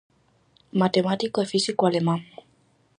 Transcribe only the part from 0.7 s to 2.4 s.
Matemático e físico alemán.